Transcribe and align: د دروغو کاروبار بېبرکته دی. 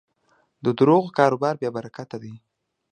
د 0.63 0.65
دروغو 0.77 1.15
کاروبار 1.17 1.55
بېبرکته 1.61 2.17
دی. 2.23 2.33